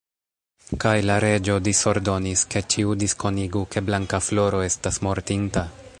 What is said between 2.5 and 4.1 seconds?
ke ĉiu diskonigu, ke